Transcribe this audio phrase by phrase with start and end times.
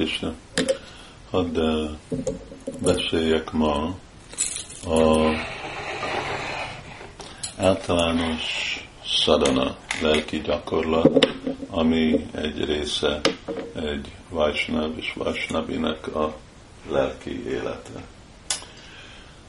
[0.00, 0.34] Krishna.
[1.30, 1.58] Hadd
[2.82, 3.94] beszéljek ma
[4.86, 5.30] a
[7.56, 8.42] általános
[9.04, 11.28] szadana, lelki gyakorlat,
[11.70, 13.20] ami egy része
[13.74, 16.34] egy Vaisnav és Vaisnavinek a
[16.90, 18.04] lelki élete.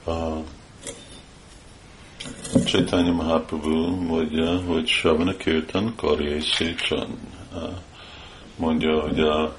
[0.06, 0.44] A
[2.66, 7.20] Chaitanya Mahaprabhu mondja, hogy Savana Kirtan Karjai Széchan.
[8.62, 9.56] Mondja, hogy a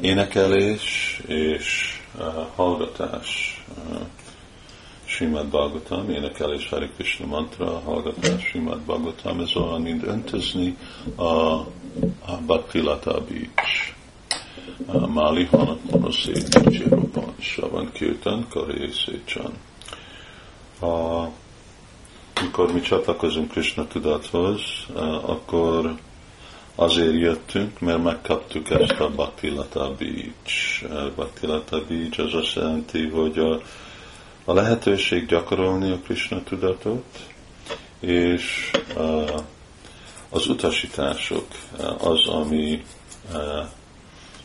[0.00, 3.62] énekelés és a hallgatás
[5.04, 10.76] Simad Bhagavatam, énekelés Hari Krishna mantra, hallgatás Simad Bhagavatam, ez olyan, mint öntözni
[11.16, 13.98] a, a Bhakti Lata Beach.
[15.08, 16.32] Máli Hanat Monoszé
[16.70, 19.52] Csiroban, Savan Kirtan, Karé Széchan.
[20.80, 21.26] A,
[22.42, 24.60] mikor mi csatlakozunk Krishna tudathoz,
[25.22, 25.94] akkor
[26.80, 30.84] azért jöttünk, mert megkaptuk ezt a Bhaktilata Beach.
[31.14, 33.60] Bhaktilata Beach az azt jelenti, hogy a,
[34.44, 37.04] a lehetőség gyakorolni a Krishna tudatot,
[38.00, 38.70] és
[40.28, 41.46] az utasítások
[41.98, 42.84] az, ami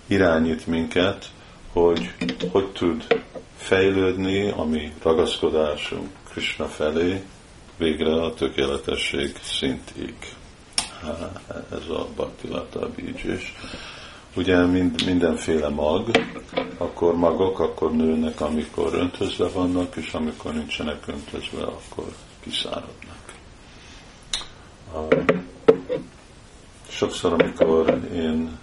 [0.07, 1.29] irányít minket,
[1.71, 2.13] hogy
[2.51, 3.07] hogy tud
[3.57, 7.21] fejlődni a mi ragaszkodásunk Krishna felé
[7.77, 10.13] végre a tökéletesség szintig.
[11.77, 13.25] Ez a Bhaktilata Beach.
[13.25, 13.53] És
[14.35, 16.11] ugye mind, mindenféle mag,
[16.77, 22.05] akkor magok akkor nőnek, amikor öntözve vannak, és amikor nincsenek öntözve, akkor
[22.39, 23.33] kiszáradnak.
[26.87, 28.57] Sokszor, amikor én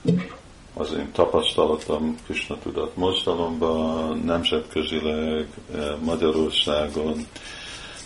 [0.75, 7.27] az én tapasztalatom Krishna tudat mozdalomban, nemzetközileg, eh, Magyarországon,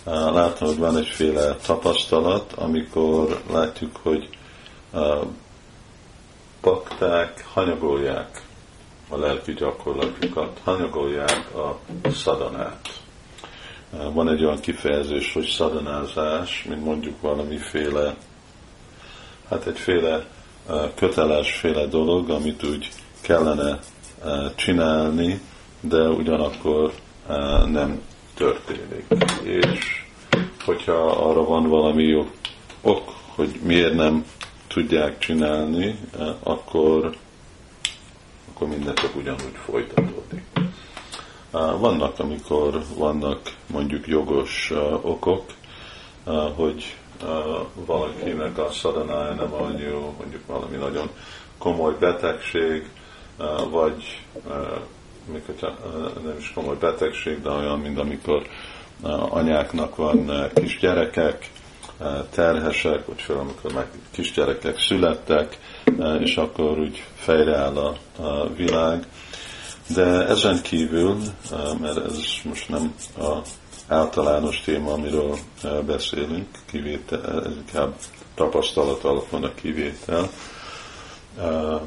[0.07, 4.29] látom, hogy van egyféle tapasztalat, amikor látjuk, hogy
[6.61, 8.43] pakták hanyagolják
[9.09, 11.79] a lelki gyakorlatukat, hanyagolják a
[12.11, 13.01] szadanát.
[14.13, 18.15] Van egy olyan kifejezés, hogy szadanázás, mint mondjuk valamiféle,
[19.49, 20.25] hát egyféle
[20.95, 22.89] kötelesféle dolog, amit úgy
[23.21, 23.79] kellene
[24.55, 25.41] csinálni,
[25.81, 26.93] de ugyanakkor
[27.67, 28.03] nem
[28.35, 29.07] történik.
[29.43, 29.96] És
[30.67, 32.27] hogyha arra van valami jó
[32.81, 34.27] ok, hogy miért nem
[34.67, 35.99] tudják csinálni,
[36.43, 37.17] akkor,
[38.55, 40.43] akkor minden csak ugyanúgy folytatódik.
[41.79, 44.73] Vannak, amikor vannak mondjuk jogos
[45.03, 45.45] okok,
[46.55, 46.97] hogy
[47.75, 51.11] valakinek a szadanája nem jó, mondjuk valami nagyon
[51.59, 52.89] komoly betegség,
[53.71, 54.25] vagy
[55.33, 55.77] mikor
[56.25, 58.47] nem is komoly betegség, de olyan, mint amikor
[59.29, 61.51] anyáknak van kisgyerekek,
[62.31, 65.59] terhesek, vagy fel, amikor meg kisgyerekek születtek,
[66.19, 67.95] és akkor úgy fejreáll a,
[68.57, 69.07] világ.
[69.95, 71.17] De ezen kívül,
[71.81, 73.39] mert ez most nem a
[73.89, 77.95] általános téma, amiről eh, beszélünk, kivétel, ez inkább
[78.35, 80.29] tapasztalat alapon a kivétel.
[81.39, 81.81] Eh,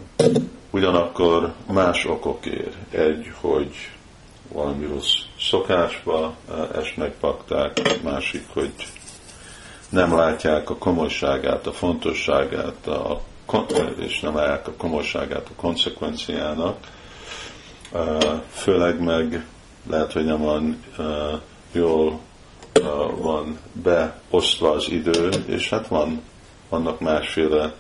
[0.69, 2.71] ugyanakkor más okok ér.
[2.91, 3.75] Egy, hogy
[4.51, 6.35] valami rossz szokásba
[6.75, 8.73] esnek pakták, másik, hogy
[9.89, 13.21] nem látják a komolyságát, a fontosságát, a,
[13.99, 16.87] és nem látják a komolyságát a konsekvenciának,
[18.51, 19.45] főleg meg
[19.89, 20.83] lehet, hogy nem van
[21.71, 22.19] jól
[23.15, 26.21] van beosztva az idő, és hát van,
[26.69, 27.73] vannak másféle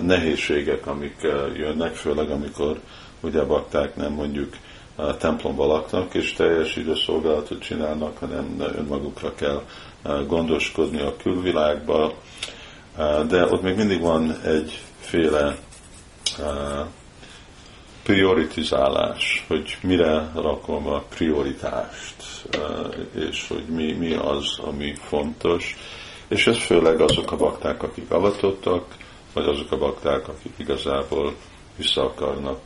[0.00, 1.16] nehézségek, amik
[1.56, 2.80] jönnek, főleg amikor
[3.20, 4.56] ugye bakták nem mondjuk
[4.96, 9.62] uh, templomba laknak, és teljes időszolgálatot csinálnak, hanem önmagukra kell
[10.04, 12.12] uh, gondoskodni a külvilágba,
[12.96, 15.56] uh, de ott még mindig van egyféle
[16.38, 16.86] uh,
[18.04, 22.14] prioritizálás, hogy mire rakom a prioritást,
[22.50, 25.76] eh, és hogy mi, mi az, ami fontos.
[26.28, 28.96] És ez főleg azok a bakták, akik avatottak,
[29.32, 31.34] vagy azok a bakták, akik igazából
[31.76, 32.60] vissza akarnak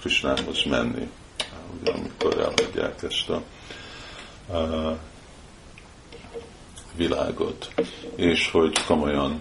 [0.00, 1.08] Krisnához menni,
[1.84, 3.42] amikor elhagyják ezt a,
[6.96, 7.72] világot.
[8.16, 9.40] És hogy komolyan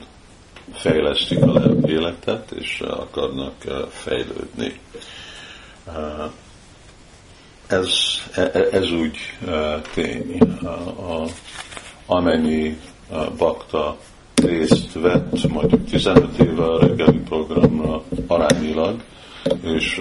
[0.73, 4.79] fejlesztik a életet, és akarnak eh, fejlődni.
[7.67, 7.89] Ez,
[8.33, 10.37] e, e, ez úgy e, tény.
[10.41, 11.27] A,
[12.05, 12.79] amennyi
[13.37, 13.97] bakta
[14.45, 19.01] részt vett mondjuk 15 éve a reggeli programra arányilag,
[19.63, 19.99] és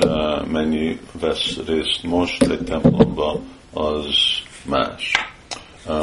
[0.50, 3.40] mennyi vesz részt most egy templomba,
[3.72, 4.06] az
[4.64, 5.10] más.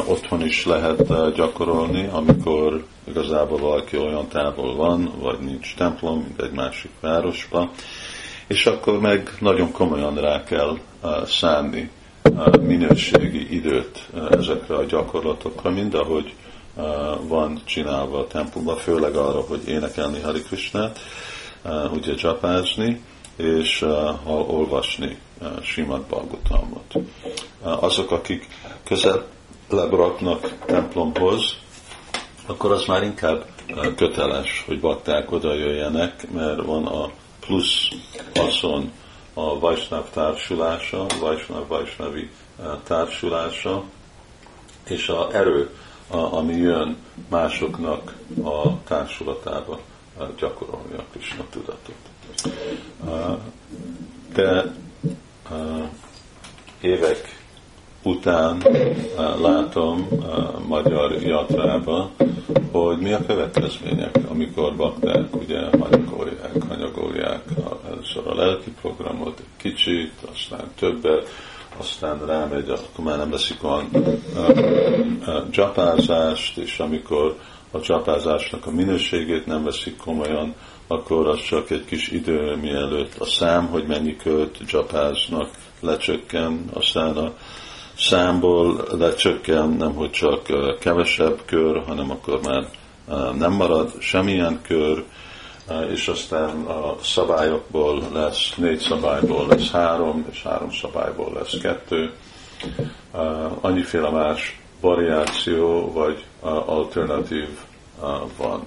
[0.07, 6.51] Otthon is lehet gyakorolni, amikor igazából valaki olyan távol van, vagy nincs templom, mint egy
[6.51, 7.69] másik városban,
[8.47, 10.77] és akkor meg nagyon komolyan rá kell
[11.25, 11.89] szánni
[12.61, 16.33] minőségi időt ezekre a gyakorlatokra, mind ahogy
[17.21, 20.99] van csinálva a tempumban, főleg arra, hogy énekelni Hari Krishnát,
[21.93, 23.01] ugye csapázni,
[23.35, 23.79] és
[24.23, 25.19] ha olvasni
[25.61, 26.93] Simad Bhagavatamot.
[27.61, 28.47] Azok, akik
[28.83, 31.57] közelebb raknak templomhoz,
[32.45, 33.45] akkor az már inkább
[33.95, 37.09] köteles, hogy bakták oda jöjjenek, mert van a
[37.39, 37.87] plusz
[38.35, 38.91] haszon
[39.33, 42.29] a Vajsnav társulása, Vajsnav Vajsnavi
[42.83, 43.83] társulása,
[44.87, 45.69] és a erő,
[46.09, 46.97] ami jön
[47.29, 49.79] másoknak a társulatába
[50.39, 51.95] gyakorolni a Krishna tudatot.
[54.33, 54.73] De
[56.81, 57.43] évek
[58.03, 58.63] után
[59.41, 62.09] látom a magyar jatrába,
[62.71, 67.43] hogy mi a következmények, amikor bakták ugye hanyagolják, hanyagolják
[67.91, 71.27] először a lelki programot kicsit, aztán többet,
[71.79, 73.83] aztán rámegy, akkor már nem veszik a,
[75.49, 77.35] csapázást, és amikor
[77.71, 80.55] a csapázásnak a minőségét nem veszik komolyan,
[80.87, 85.49] akkor az csak egy kis idő mielőtt a szám, hogy mennyi költ csapáznak,
[85.79, 87.33] lecsökken, aztán a
[87.97, 90.41] számból lecsökken, nem hogy csak
[90.79, 92.67] kevesebb kör, hanem akkor már
[93.37, 95.03] nem marad semmilyen kör,
[95.91, 102.13] és aztán a szabályokból lesz, négy szabályból lesz három, és három szabályból lesz kettő.
[103.61, 106.23] Annyiféle más variáció vagy
[106.65, 107.47] alternatív
[108.37, 108.63] van.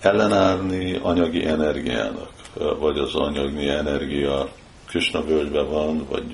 [0.00, 2.32] Ellenállni anyagi energiának,
[2.78, 4.48] vagy az anyagi energia
[4.86, 6.24] Krishna völgyben van, vagy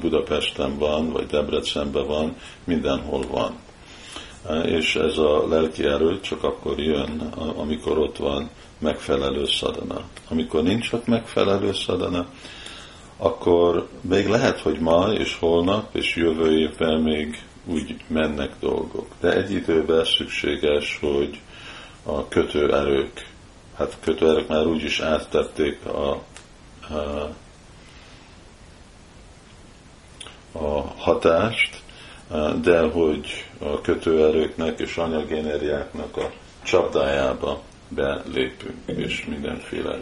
[0.00, 3.52] Budapesten van, vagy Debrecenben van, mindenhol van.
[4.64, 7.20] És ez a lelki erő csak akkor jön,
[7.56, 10.00] amikor ott van megfelelő szadana.
[10.28, 12.26] Amikor nincs ott megfelelő szadana,
[13.16, 19.06] akkor még lehet, hogy ma és holnap és jövő évben még úgy mennek dolgok.
[19.20, 21.40] De egy időben szükséges, hogy
[22.02, 23.26] a kötőerők,
[23.76, 26.10] hát kötőerők már úgy is áttették a,
[26.94, 27.30] a
[30.52, 31.82] a hatást,
[32.62, 36.30] de hogy a kötőerőknek és anyagéneriáknak a
[36.62, 39.98] csapdájába belépünk, és mindenféle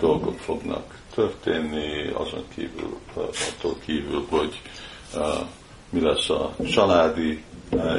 [0.00, 4.60] dolgok fognak történni, azon kívül, attól kívül, hogy
[5.90, 7.42] mi lesz a családi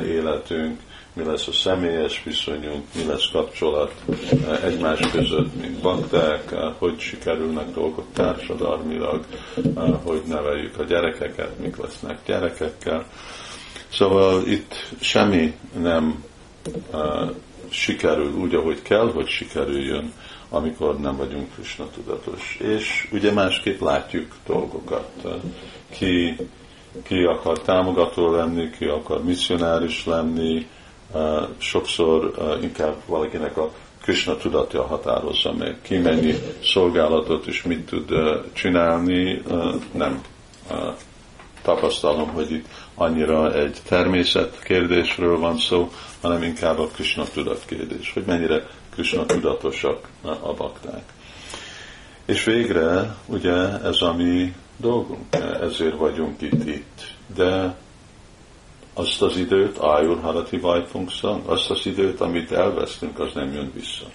[0.06, 0.80] életünk,
[1.14, 3.94] mi lesz a személyes viszonyunk, mi lesz kapcsolat
[4.64, 9.26] egymás között, mint bakták, hogy sikerülnek dolgok társadalmilag,
[10.04, 13.06] hogy neveljük a gyerekeket, mik lesznek gyerekekkel.
[13.98, 16.24] Szóval itt semmi nem
[17.70, 20.14] sikerül úgy, ahogy kell, hogy sikerüljön,
[20.50, 22.58] amikor nem vagyunk Krishna tudatos.
[22.62, 25.10] És ugye másképp látjuk dolgokat.
[25.90, 26.36] Ki,
[27.04, 30.68] ki akar támogató lenni, ki akar misszionáris lenni,
[31.58, 33.72] sokszor inkább valakinek a
[34.02, 35.78] Krishna tudatja határozza meg.
[35.82, 38.12] Ki mennyi szolgálatot és mit tud
[38.54, 39.42] csinálni,
[39.92, 40.22] nem
[41.66, 42.66] tapasztalom, hogy itt
[42.96, 45.92] annyira egy természet kérdésről van szó,
[46.22, 51.04] hanem inkább a Krishna tudat kérdés, hogy mennyire Krishna tudatosak a bakták.
[52.26, 57.02] És végre, ugye ez a mi dolgunk, ezért vagyunk itt, itt.
[57.36, 57.76] De
[58.94, 64.06] azt az időt, ájul harati vajpungsza, azt az időt, amit elvesztünk, az nem jön vissza.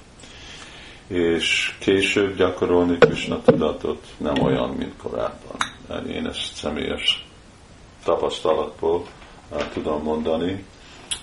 [1.06, 5.56] És később gyakorolni Krishna tudatot nem olyan, mint korábban.
[6.08, 7.25] Én ezt személyes
[8.04, 9.07] tapasztalatból
[9.52, 10.64] eh, tudom mondani,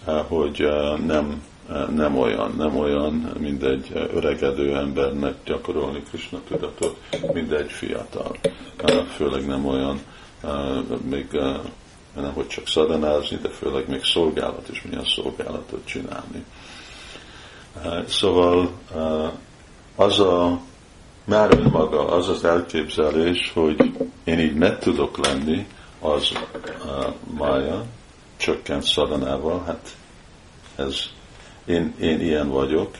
[0.05, 1.43] eh, hogy eh, nem,
[1.95, 6.97] nem olyan, nem olyan, mint egy öregedő embernek gyakorolni Krishna tudatot,
[7.33, 8.35] mint egy fiatal.
[9.15, 9.99] Főleg nem olyan,
[11.09, 11.27] még
[12.15, 16.45] nem hogy csak szadanázni, de főleg még szolgálat is, milyen szolgálatot csinálni.
[18.07, 18.69] Szóval
[19.95, 20.59] az a
[21.23, 23.93] már önmaga, az az elképzelés, hogy
[24.23, 25.67] én így meg tudok lenni,
[25.99, 27.83] az uh, mája,
[28.37, 29.95] csökkent szadanával, hát
[30.75, 30.95] ez,
[31.65, 32.91] én, én ilyen vagyok.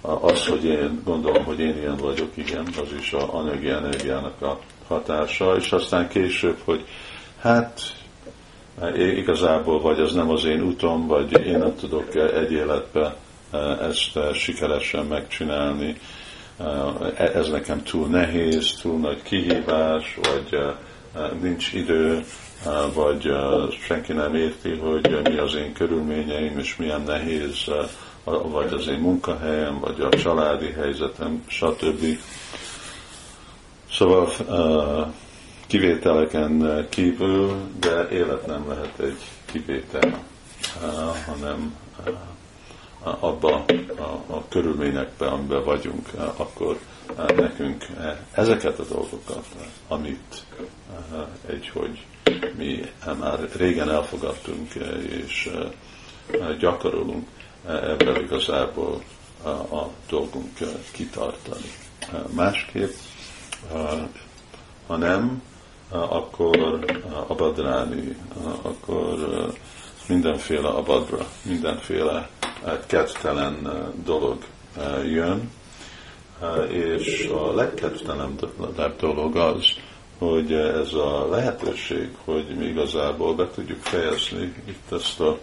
[0.00, 4.60] Az, hogy én gondolom, hogy én ilyen vagyok, igen, az is a anyagi energiának a
[4.88, 6.86] hatása, és aztán később, hogy
[7.40, 7.80] hát
[8.96, 13.16] igazából vagy az nem az én utam, vagy én nem tudok egy életbe
[13.50, 16.00] e, ezt e, sikeresen megcsinálni,
[17.16, 20.58] e, ez nekem túl nehéz, túl nagy kihívás, vagy
[21.40, 22.24] nincs idő,
[22.94, 23.32] vagy
[23.86, 27.64] senki nem érti, hogy mi az én körülményeim, és milyen nehéz,
[28.24, 32.18] vagy az én munkahelyem, vagy a családi helyzetem, stb.
[33.92, 34.30] Szóval
[35.66, 40.24] kivételeken kívül, de élet nem lehet egy kivétel,
[41.26, 41.76] hanem
[43.04, 43.64] abba
[43.96, 46.78] a, a körülményekben, amiben vagyunk, akkor
[47.36, 47.86] nekünk
[48.32, 49.46] ezeket a dolgokat,
[49.88, 50.46] amit
[51.46, 52.06] egy, hogy
[52.56, 52.80] mi
[53.18, 54.74] már régen elfogadtunk
[55.08, 55.50] és
[56.58, 57.28] gyakorolunk,
[57.66, 59.02] ebben igazából
[59.70, 60.58] a dolgunk
[60.90, 61.70] kitartani.
[62.34, 62.92] Másképp,
[64.86, 65.42] ha nem,
[65.90, 66.84] akkor
[67.26, 68.16] abadráni,
[68.62, 69.18] akkor
[70.06, 72.28] mindenféle abadra, mindenféle
[72.86, 73.68] kedvtelen
[74.04, 74.44] dolog
[75.04, 75.50] jön,
[76.68, 79.64] és a legkedvtelenebb dolog az,
[80.18, 85.38] hogy ez a lehetőség, hogy mi igazából be tudjuk fejezni itt ezt a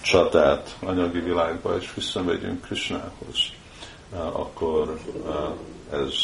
[0.00, 3.38] csatát anyagi világba, és visszamegyünk Krishnához,
[4.32, 4.98] akkor
[5.92, 6.14] ez,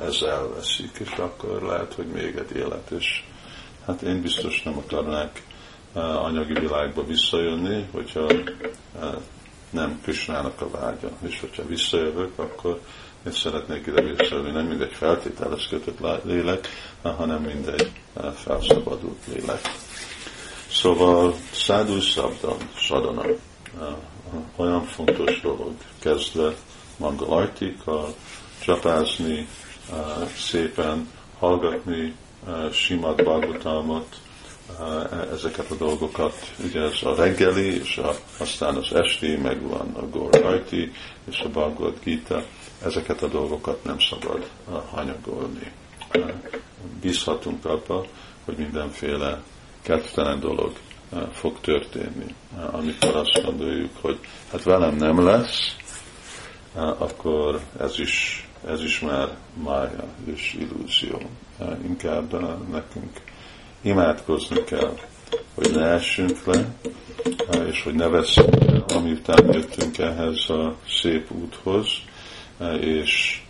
[0.00, 3.24] ez elveszik, és akkor lehet, hogy még egy élet, és
[3.86, 5.42] hát én biztos nem akarnák
[5.94, 8.26] anyagi világba visszajönni, hogyha
[9.70, 11.08] nem Krisnának a vágya.
[11.26, 12.80] És hogyha visszajövök, akkor
[13.26, 16.68] én szeretnék ide visszajönni, nem mindegy feltételes kötött lélek,
[17.02, 17.90] hanem mindegy
[18.34, 19.60] felszabadult lélek.
[20.70, 23.22] Szóval szádú szabdam, sadana,
[24.56, 26.54] olyan fontos dolog, kezdve
[26.96, 28.14] mangalajtikkal,
[28.60, 29.48] csapázni,
[30.36, 32.14] szépen hallgatni
[32.72, 34.16] Simad Bhagavatamot,
[35.32, 40.08] ezeket a dolgokat, ugye ez a reggeli, és a, aztán az esti, meg van a
[40.08, 40.92] Gorhajti
[41.30, 42.44] és a Bhagavad Gita,
[42.84, 44.50] ezeket a dolgokat nem szabad
[44.90, 45.72] hanyagolni.
[47.00, 48.06] Bízhatunk abba,
[48.44, 49.42] hogy mindenféle
[49.82, 50.72] kedvtelen dolog
[51.32, 52.34] fog történni.
[52.70, 54.18] Amikor azt gondoljuk, hogy
[54.50, 55.76] hát velem nem lesz,
[56.74, 61.20] akkor ez is, ez is már mája és illúzió.
[61.84, 62.32] Inkább
[62.70, 63.20] nekünk
[63.84, 64.98] imádkozni kell,
[65.54, 66.74] hogy ne essünk le,
[67.66, 71.86] és hogy ne veszünk el, amiután jöttünk ehhez a szép úthoz,
[72.80, 73.42] és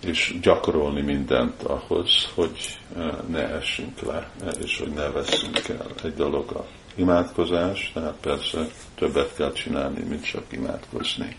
[0.00, 2.78] és gyakorolni mindent ahhoz, hogy
[3.26, 4.30] ne essünk le,
[4.64, 5.90] és hogy ne veszünk el.
[6.04, 11.36] Egy dolog a imádkozás, tehát persze többet kell csinálni, mint csak imádkozni.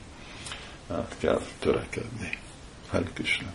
[0.89, 2.37] Hát kell törekedni.
[2.89, 3.53] Hare Krishna.